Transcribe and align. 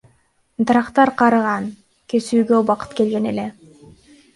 Дарактар 0.71 1.11
карыган, 1.21 1.69
кесүүгө 2.15 2.59
убакыт 2.65 3.01
келген 3.03 3.33
эле. 3.37 3.51